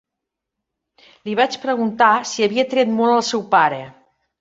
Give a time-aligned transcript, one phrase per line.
[1.29, 3.83] Li vaig preguntar si havia tret molt al seu pare.